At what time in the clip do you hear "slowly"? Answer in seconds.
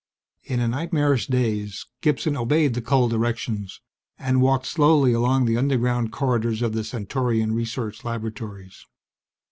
4.65-5.13